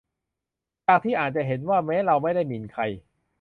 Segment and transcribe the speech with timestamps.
[0.87, 2.83] จากที่อ่านจะเห็นว่า แม้เราไม่ได้หมิ่นใคร